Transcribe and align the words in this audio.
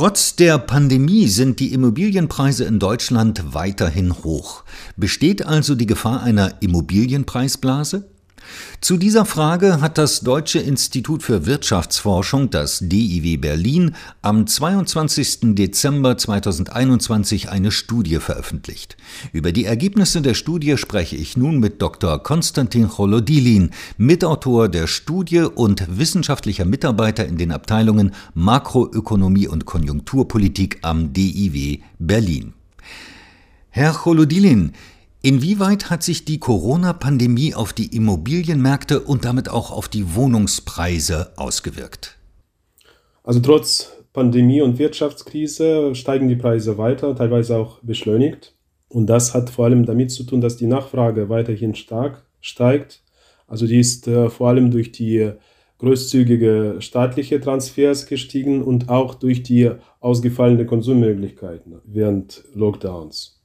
Trotz 0.00 0.34
der 0.34 0.56
Pandemie 0.56 1.28
sind 1.28 1.60
die 1.60 1.74
Immobilienpreise 1.74 2.64
in 2.64 2.78
Deutschland 2.78 3.52
weiterhin 3.52 4.14
hoch. 4.24 4.64
Besteht 4.96 5.44
also 5.44 5.74
die 5.74 5.84
Gefahr 5.84 6.22
einer 6.22 6.62
Immobilienpreisblase? 6.62 8.09
Zu 8.80 8.96
dieser 8.96 9.26
Frage 9.26 9.80
hat 9.80 9.98
das 9.98 10.20
Deutsche 10.20 10.58
Institut 10.58 11.22
für 11.22 11.44
Wirtschaftsforschung, 11.44 12.48
das 12.50 12.78
DIW 12.80 13.36
Berlin, 13.36 13.94
am 14.22 14.46
22. 14.46 15.54
Dezember 15.54 16.16
2021 16.16 17.50
eine 17.50 17.72
Studie 17.72 18.16
veröffentlicht. 18.16 18.96
Über 19.32 19.52
die 19.52 19.66
Ergebnisse 19.66 20.22
der 20.22 20.34
Studie 20.34 20.76
spreche 20.78 21.16
ich 21.16 21.36
nun 21.36 21.60
mit 21.60 21.82
Dr. 21.82 22.22
Konstantin 22.22 22.88
Cholodilin, 22.88 23.70
Mitautor 23.98 24.68
der 24.68 24.86
Studie 24.86 25.40
und 25.40 25.98
wissenschaftlicher 25.98 26.64
Mitarbeiter 26.64 27.26
in 27.26 27.36
den 27.36 27.52
Abteilungen 27.52 28.12
Makroökonomie 28.34 29.48
und 29.48 29.66
Konjunkturpolitik 29.66 30.78
am 30.82 31.12
DIW 31.12 31.80
Berlin. 31.98 32.54
Herr 33.68 33.92
Cholodilin, 33.92 34.72
Inwieweit 35.22 35.90
hat 35.90 36.02
sich 36.02 36.24
die 36.24 36.38
Corona-Pandemie 36.38 37.54
auf 37.54 37.74
die 37.74 37.94
Immobilienmärkte 37.94 39.00
und 39.00 39.26
damit 39.26 39.50
auch 39.50 39.70
auf 39.70 39.86
die 39.88 40.14
Wohnungspreise 40.14 41.32
ausgewirkt? 41.36 42.16
Also 43.22 43.40
trotz 43.40 43.92
Pandemie 44.14 44.62
und 44.62 44.78
Wirtschaftskrise 44.78 45.94
steigen 45.94 46.28
die 46.28 46.36
Preise 46.36 46.78
weiter, 46.78 47.14
teilweise 47.14 47.58
auch 47.58 47.80
beschleunigt. 47.82 48.54
Und 48.88 49.08
das 49.08 49.34
hat 49.34 49.50
vor 49.50 49.66
allem 49.66 49.84
damit 49.84 50.10
zu 50.10 50.24
tun, 50.24 50.40
dass 50.40 50.56
die 50.56 50.66
Nachfrage 50.66 51.28
weiterhin 51.28 51.74
stark 51.74 52.24
steigt. 52.40 53.02
Also 53.46 53.66
die 53.66 53.78
ist 53.78 54.08
äh, 54.08 54.30
vor 54.30 54.48
allem 54.48 54.70
durch 54.70 54.90
die 54.90 55.32
großzügige 55.78 56.76
staatliche 56.78 57.40
Transfers 57.40 58.06
gestiegen 58.06 58.62
und 58.62 58.88
auch 58.88 59.14
durch 59.14 59.42
die 59.42 59.70
ausgefallenen 60.00 60.66
Konsummöglichkeiten 60.66 61.80
während 61.84 62.42
Lockdowns. 62.54 63.40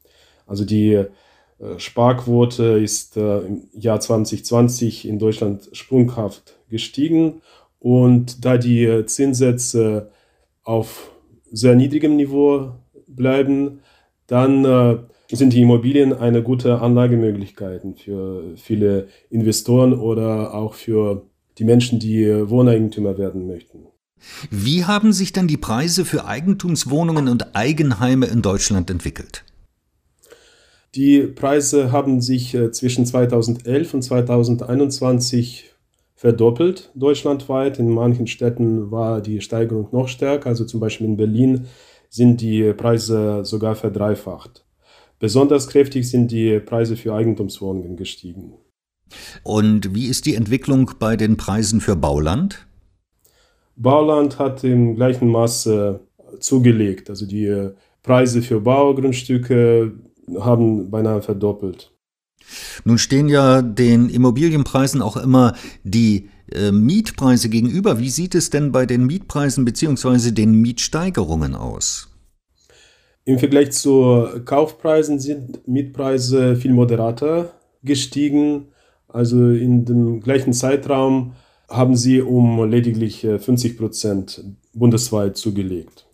Also 0.47 0.63
die 0.63 1.05
Sparquote 1.77 2.63
ist 2.63 3.17
äh, 3.17 3.39
im 3.39 3.67
Jahr 3.73 3.99
2020 3.99 5.07
in 5.07 5.19
Deutschland 5.19 5.69
sprunghaft 5.71 6.57
gestiegen. 6.69 7.41
Und 7.79 8.43
da 8.43 8.57
die 8.57 9.05
Zinssätze 9.05 10.11
auf 10.63 11.11
sehr 11.51 11.75
niedrigem 11.75 12.15
Niveau 12.15 12.71
bleiben, 13.07 13.79
dann 14.27 14.65
äh, 14.65 14.97
sind 15.31 15.53
die 15.53 15.61
Immobilien 15.61 16.13
eine 16.13 16.43
gute 16.43 16.81
Anlagemöglichkeit 16.81 17.83
für 18.03 18.55
viele 18.57 19.07
Investoren 19.29 19.93
oder 19.93 20.53
auch 20.53 20.73
für 20.73 21.25
die 21.57 21.63
Menschen, 21.63 21.99
die 21.99 22.27
Wohneigentümer 22.49 23.17
werden 23.17 23.47
möchten. 23.47 23.87
Wie 24.49 24.85
haben 24.85 25.13
sich 25.13 25.33
denn 25.33 25.47
die 25.47 25.57
Preise 25.57 26.05
für 26.05 26.25
Eigentumswohnungen 26.25 27.27
und 27.27 27.55
Eigenheime 27.55 28.25
in 28.27 28.41
Deutschland 28.41 28.89
entwickelt? 28.89 29.43
Die 30.95 31.23
Preise 31.27 31.91
haben 31.91 32.21
sich 32.21 32.53
äh, 32.53 32.71
zwischen 32.71 33.05
2011 33.05 33.93
und 33.93 34.01
2021 34.01 35.75
verdoppelt 36.15 36.91
deutschlandweit. 36.95 37.79
In 37.79 37.89
manchen 37.89 38.27
Städten 38.27 38.91
war 38.91 39.21
die 39.21 39.41
Steigerung 39.41 39.89
noch 39.91 40.07
stärker. 40.07 40.47
Also 40.47 40.63
zum 40.63 40.79
Beispiel 40.79 41.07
in 41.07 41.17
Berlin 41.17 41.65
sind 42.09 42.39
die 42.39 42.71
Preise 42.71 43.43
sogar 43.43 43.75
verdreifacht. 43.75 44.65
Besonders 45.19 45.67
kräftig 45.67 46.09
sind 46.09 46.31
die 46.31 46.59
Preise 46.59 46.95
für 46.95 47.13
Eigentumswohnungen 47.13 47.97
gestiegen. 47.97 48.53
Und 49.43 49.93
wie 49.93 50.07
ist 50.07 50.25
die 50.25 50.35
Entwicklung 50.35 50.91
bei 50.97 51.17
den 51.17 51.35
Preisen 51.35 51.81
für 51.81 51.97
Bauland? 51.97 52.65
Bauland 53.75 54.39
hat 54.39 54.63
im 54.63 54.95
gleichen 54.95 55.27
Maße 55.27 55.99
zugelegt. 56.39 57.09
Also 57.09 57.25
die 57.25 57.69
Preise 58.01 58.41
für 58.41 58.61
Baugrundstücke 58.61 59.93
haben 60.39 60.89
beinahe 60.89 61.21
verdoppelt. 61.21 61.91
Nun 62.83 62.97
stehen 62.97 63.27
ja 63.27 63.61
den 63.61 64.09
Immobilienpreisen 64.09 65.01
auch 65.01 65.17
immer 65.17 65.55
die 65.83 66.29
äh, 66.51 66.71
Mietpreise 66.71 67.49
gegenüber. 67.49 67.99
Wie 67.99 68.09
sieht 68.09 68.35
es 68.35 68.49
denn 68.49 68.71
bei 68.71 68.85
den 68.85 69.05
Mietpreisen 69.05 69.65
bzw. 69.65 70.31
den 70.31 70.53
Mietsteigerungen 70.53 71.55
aus? 71.55 72.09
Im 73.23 73.39
Vergleich 73.39 73.71
zu 73.71 74.27
Kaufpreisen 74.45 75.19
sind 75.19 75.67
Mietpreise 75.67 76.55
viel 76.55 76.73
moderater 76.73 77.53
gestiegen. 77.83 78.67
Also 79.07 79.49
in 79.49 79.85
dem 79.85 80.21
gleichen 80.21 80.53
Zeitraum 80.53 81.33
haben 81.67 81.95
sie 81.95 82.21
um 82.21 82.69
lediglich 82.69 83.21
50 83.21 83.71
äh, 83.71 83.75
Prozent 83.75 84.43
bundesweit 84.73 85.37
zugelegt. 85.37 86.05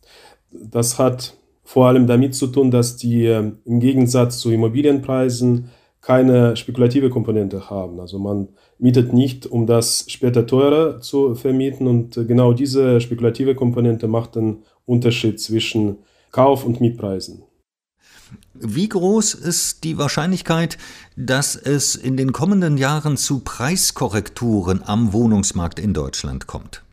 Das 0.52 0.98
hat 0.98 1.36
vor 1.72 1.88
allem 1.88 2.06
damit 2.06 2.36
zu 2.36 2.48
tun, 2.48 2.70
dass 2.70 2.98
die 2.98 3.28
ähm, 3.28 3.60
im 3.64 3.80
Gegensatz 3.80 4.40
zu 4.40 4.52
Immobilienpreisen 4.52 5.70
keine 6.02 6.58
spekulative 6.58 7.10
Komponente 7.10 7.70
haben. 7.70 8.02
Also 8.02 8.20
man 8.20 8.50
mietet 8.78 9.14
nicht, 9.14 9.46
um 9.46 9.68
das 9.68 10.04
später 10.10 10.46
teurer 10.46 11.00
zu 11.00 11.34
vermieten 11.34 11.88
und 11.88 12.18
äh, 12.18 12.26
genau 12.26 12.52
diese 12.52 13.00
spekulative 13.00 13.56
Komponente 13.56 14.10
macht 14.10 14.36
den 14.36 14.64
Unterschied 14.86 15.40
zwischen 15.40 16.00
Kauf- 16.32 16.66
und 16.66 16.82
Mietpreisen. 16.82 17.44
Wie 18.54 18.90
groß 18.90 19.34
ist 19.34 19.86
die 19.86 19.98
Wahrscheinlichkeit, 19.98 20.78
dass 21.16 21.56
es 21.56 21.96
in 21.96 22.18
den 22.18 22.34
kommenden 22.34 22.78
Jahren 22.78 23.16
zu 23.16 23.40
Preiskorrekturen 23.46 24.82
am 24.86 25.14
Wohnungsmarkt 25.14 25.80
in 25.80 25.94
Deutschland 25.94 26.48
kommt? 26.48 26.84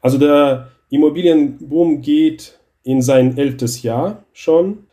Also 0.00 0.18
der 0.18 0.68
Immobilienboom 0.88 2.00
geht 2.00 2.57
in 2.82 3.02
sein 3.02 3.36
elftes 3.36 3.82
Jahr 3.82 4.24
schon. 4.32 4.84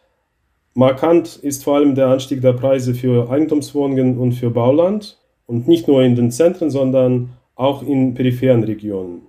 Markant 0.73 1.37
ist 1.37 1.63
vor 1.63 1.77
allem 1.77 1.95
der 1.95 2.07
Anstieg 2.07 2.41
der 2.41 2.53
Preise 2.53 2.93
für 2.93 3.29
Eigentumswohnungen 3.29 4.17
und 4.17 4.33
für 4.33 4.49
Bauland 4.49 5.17
und 5.45 5.67
nicht 5.67 5.87
nur 5.87 6.03
in 6.03 6.15
den 6.15 6.31
Zentren, 6.31 6.69
sondern 6.69 7.29
auch 7.55 7.81
in 7.81 8.13
peripheren 8.13 8.63
Regionen. 8.63 9.21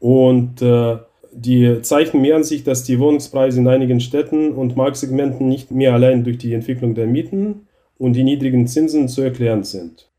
Und 0.00 0.60
äh, 0.62 0.96
die 1.32 1.80
Zeichen 1.82 2.20
mehren 2.20 2.44
sich, 2.44 2.64
dass 2.64 2.84
die 2.84 2.98
Wohnungspreise 2.98 3.60
in 3.60 3.68
einigen 3.68 4.00
Städten 4.00 4.52
und 4.52 4.76
Marktsegmenten 4.76 5.48
nicht 5.48 5.70
mehr 5.70 5.94
allein 5.94 6.24
durch 6.24 6.38
die 6.38 6.52
Entwicklung 6.52 6.94
der 6.94 7.06
Mieten 7.06 7.68
und 7.98 8.14
die 8.14 8.24
niedrigen 8.24 8.66
Zinsen 8.66 9.08
zu 9.08 9.22
erklären 9.22 9.64
sind. 9.64 10.10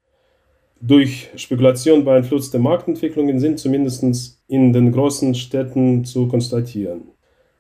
Durch 0.80 1.30
Spekulation 1.36 2.04
beeinflusste 2.04 2.60
Marktentwicklungen 2.60 3.40
sind 3.40 3.60
zumindest 3.60 4.42
in 4.48 4.74
den 4.74 4.92
großen 4.92 5.36
Städten 5.36 6.04
zu 6.04 6.28
konstatieren. 6.28 7.13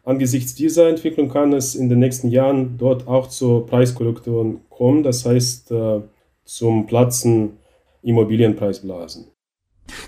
Angesichts 0.03 0.53
dieser 0.53 0.89
Entwicklung 0.89 1.29
kann 1.29 1.53
es 1.53 1.75
in 1.75 1.87
den 1.87 1.99
nächsten 1.99 2.29
Jahren 2.29 2.77
dort 2.77 3.07
auch 3.07 3.27
zur 3.27 3.65
Preiskorrektur 3.65 4.59
kommen, 4.69 5.01
das 5.01 5.25
heißt 5.25 5.71
äh, 5.71 6.01
zum 6.43 6.85
Platzen 6.87 7.57
Immobilienpreisblasen. 8.01 9.27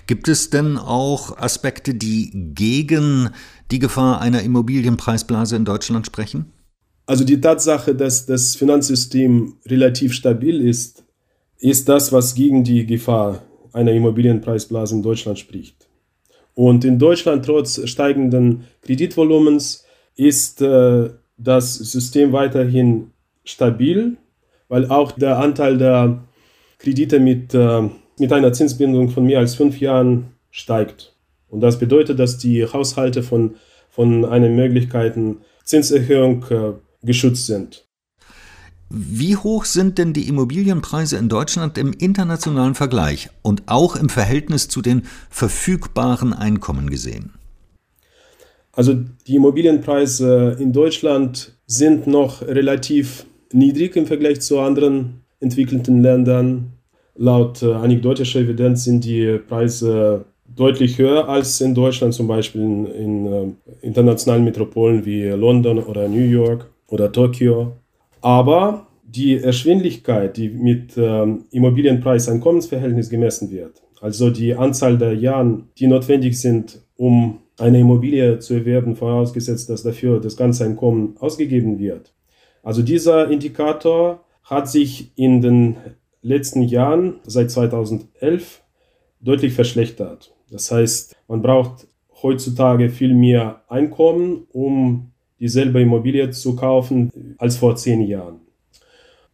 Gibt 0.06 0.28
es 0.28 0.50
denn 0.50 0.76
auch 0.76 1.38
Aspekte, 1.38 1.94
die 1.94 2.30
gegen 2.54 3.30
die 3.70 3.78
Gefahr 3.78 4.20
einer 4.20 4.42
Immobilienpreisblase 4.42 5.56
in 5.56 5.64
Deutschland 5.64 6.04
sprechen? 6.06 6.52
Also 7.06 7.24
die 7.24 7.40
Tatsache, 7.40 7.94
dass 7.94 8.26
das 8.26 8.54
Finanzsystem 8.54 9.54
relativ 9.66 10.12
stabil 10.12 10.60
ist, 10.60 11.04
ist 11.58 11.88
das, 11.88 12.12
was 12.12 12.34
gegen 12.34 12.64
die 12.64 12.84
Gefahr 12.84 13.42
einer 13.72 13.92
Immobilienpreisblase 13.92 14.94
in 14.94 15.02
Deutschland 15.02 15.38
spricht. 15.38 15.88
Und 16.54 16.84
in 16.84 16.98
Deutschland 16.98 17.44
trotz 17.44 17.86
steigenden 17.88 18.64
Kreditvolumens 18.82 19.85
ist 20.16 20.62
äh, 20.62 21.10
das 21.36 21.74
System 21.74 22.32
weiterhin 22.32 23.10
stabil, 23.44 24.16
weil 24.68 24.86
auch 24.90 25.12
der 25.12 25.38
Anteil 25.38 25.78
der 25.78 26.24
Kredite 26.78 27.20
mit, 27.20 27.54
äh, 27.54 27.82
mit 28.18 28.32
einer 28.32 28.52
Zinsbindung 28.52 29.10
von 29.10 29.24
mehr 29.24 29.38
als 29.38 29.54
fünf 29.54 29.80
Jahren 29.80 30.32
steigt. 30.50 31.14
Und 31.48 31.60
das 31.60 31.78
bedeutet, 31.78 32.18
dass 32.18 32.38
die 32.38 32.64
Haushalte 32.64 33.22
von, 33.22 33.54
von 33.90 34.24
einer 34.24 34.48
möglichen 34.48 35.38
Zinserhöhung 35.64 36.44
äh, 36.50 36.72
geschützt 37.02 37.46
sind. 37.46 37.86
Wie 38.88 39.36
hoch 39.36 39.64
sind 39.64 39.98
denn 39.98 40.12
die 40.12 40.28
Immobilienpreise 40.28 41.16
in 41.16 41.28
Deutschland 41.28 41.76
im 41.76 41.92
internationalen 41.92 42.76
Vergleich 42.76 43.30
und 43.42 43.64
auch 43.66 43.96
im 43.96 44.08
Verhältnis 44.08 44.68
zu 44.68 44.80
den 44.80 45.02
verfügbaren 45.28 46.32
Einkommen 46.32 46.88
gesehen? 46.88 47.32
Also 48.76 48.94
die 49.26 49.36
Immobilienpreise 49.36 50.56
in 50.60 50.72
Deutschland 50.72 51.56
sind 51.66 52.06
noch 52.06 52.42
relativ 52.42 53.26
niedrig 53.52 53.96
im 53.96 54.04
Vergleich 54.04 54.42
zu 54.42 54.60
anderen 54.60 55.22
entwickelten 55.40 56.02
Ländern. 56.02 56.72
Laut 57.16 57.62
äh, 57.62 57.72
anekdotischer 57.72 58.40
Evidenz 58.40 58.84
sind 58.84 59.04
die 59.04 59.38
Preise 59.48 60.26
deutlich 60.54 60.98
höher 60.98 61.26
als 61.26 61.60
in 61.62 61.74
Deutschland, 61.74 62.12
zum 62.12 62.28
Beispiel 62.28 62.60
in, 62.60 62.86
in 62.86 63.26
äh, 63.26 63.46
internationalen 63.80 64.44
Metropolen 64.44 65.06
wie 65.06 65.24
London 65.24 65.78
oder 65.78 66.06
New 66.06 66.18
York 66.18 66.70
oder 66.88 67.10
Tokio. 67.10 67.72
Aber 68.20 68.88
die 69.04 69.38
Erschwinglichkeit, 69.38 70.36
die 70.36 70.50
mit 70.50 70.92
ähm, 70.98 71.46
Immobilienpreis-Einkommensverhältnis 71.50 73.08
gemessen 73.08 73.50
wird, 73.50 73.82
also 74.02 74.28
die 74.28 74.54
Anzahl 74.54 74.98
der 74.98 75.14
Jahre, 75.14 75.62
die 75.78 75.86
notwendig 75.86 76.38
sind, 76.38 76.82
um 76.96 77.38
eine 77.58 77.80
Immobilie 77.80 78.38
zu 78.38 78.54
erwerben, 78.54 78.96
vorausgesetzt, 78.96 79.70
dass 79.70 79.82
dafür 79.82 80.20
das 80.20 80.36
ganze 80.36 80.64
Einkommen 80.64 81.16
ausgegeben 81.20 81.78
wird. 81.78 82.12
Also 82.62 82.82
dieser 82.82 83.30
Indikator 83.30 84.24
hat 84.42 84.68
sich 84.68 85.12
in 85.16 85.40
den 85.40 85.76
letzten 86.22 86.62
Jahren, 86.62 87.20
seit 87.24 87.50
2011, 87.50 88.62
deutlich 89.20 89.54
verschlechtert. 89.54 90.34
Das 90.50 90.70
heißt, 90.70 91.16
man 91.28 91.42
braucht 91.42 91.88
heutzutage 92.22 92.90
viel 92.90 93.14
mehr 93.14 93.62
Einkommen, 93.68 94.46
um 94.52 95.12
dieselbe 95.40 95.80
Immobilie 95.80 96.30
zu 96.30 96.56
kaufen 96.56 97.34
als 97.38 97.56
vor 97.56 97.76
zehn 97.76 98.02
Jahren. 98.02 98.40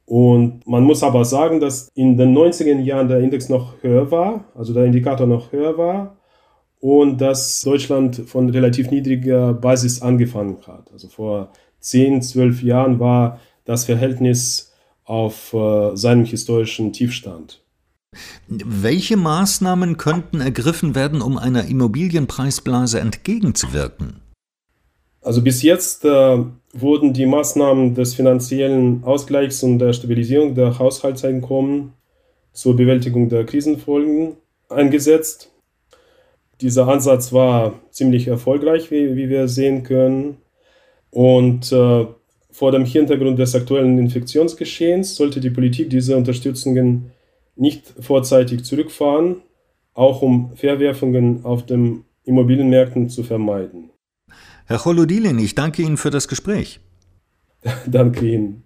Und 0.05 0.67
man 0.67 0.83
muss 0.83 1.03
aber 1.03 1.25
sagen, 1.25 1.61
dass 1.61 1.89
in 1.95 2.17
den 2.17 2.37
90er 2.37 2.79
Jahren 2.81 3.09
der 3.09 3.21
Index 3.21 3.49
noch 3.49 3.83
höher 3.83 4.11
war, 4.11 4.45
also 4.55 4.75
der 4.75 4.85
Indikator 4.85 5.27
noch 5.27 5.53
höher 5.53 5.79
war 5.79 6.17
und 6.83 7.21
dass 7.21 7.61
Deutschland 7.61 8.17
von 8.27 8.51
relativ 8.51 8.91
niedriger 8.91 9.55
Basis 9.55 10.03
angefangen 10.03 10.59
hat. 10.67 10.91
Also 10.93 11.07
vor 11.09 11.53
10, 11.79 12.23
12 12.23 12.65
Jahren 12.65 12.99
war 12.99 13.39
das 13.65 13.85
Verhältnis 13.85 14.73
auf 15.05 15.55
äh, 15.55 15.97
seinem 15.97 16.25
historischen 16.25 16.93
Tiefstand. 16.93 17.63
Welche 18.49 19.17
Maßnahmen 19.17 19.97
könnten 19.97 20.41
ergriffen 20.41 20.97
werden, 20.97 21.23
um 21.23 21.39
einer 21.39 21.67
Immobilienpreisblase 21.67 22.99
entgegenzuwirken? 22.99 24.21
Also 25.21 25.41
bis 25.41 25.63
jetzt 25.63 26.05
äh, 26.05 26.45
wurden 26.73 27.13
die 27.13 27.27
Maßnahmen 27.27 27.95
des 27.95 28.15
finanziellen 28.15 29.05
Ausgleichs 29.05 29.63
und 29.63 29.79
der 29.79 29.93
Stabilisierung 29.93 30.57
der 30.57 30.81
Haushaltseinkommen 30.81 31.93
zur 32.53 32.75
Bewältigung 32.75 33.29
der 33.29 33.47
Krisenfolgen 33.47 34.37
eingesetzt. 34.69 35.52
Dieser 36.63 36.87
Ansatz 36.87 37.33
war 37.33 37.81
ziemlich 37.91 38.29
erfolgreich, 38.29 38.91
wie, 38.91 39.17
wie 39.17 39.29
wir 39.29 39.49
sehen 39.49 39.83
können. 39.83 40.37
Und 41.11 41.73
äh, 41.73 42.07
vor 42.53 42.71
dem 42.71 42.85
Hintergrund 42.85 43.39
des 43.39 43.55
aktuellen 43.55 43.99
Infektionsgeschehens 43.99 45.17
sollte 45.17 45.41
die 45.41 45.51
Politik 45.51 45.91
diese 45.91 46.17
Unterstützungen 46.17 47.11
nicht 47.57 47.93
vorzeitig 47.99 48.65
zurückfahren, 48.65 49.43
auch 49.93 50.23
um 50.23 50.55
Verwerfungen 50.55 51.45
auf 51.45 51.67
den 51.67 52.05
Immobilienmärkten 52.25 53.09
zu 53.09 53.25
vermeiden. 53.25 53.91
Herr 54.67 54.79
Cholodilin, 54.79 55.39
ich 55.39 55.55
danke 55.55 55.83
Ihnen 55.83 55.97
für 55.97 56.11
das 56.11 56.29
Gespräch. 56.29 56.81
danke 57.87 58.27
Ihnen. 58.27 58.63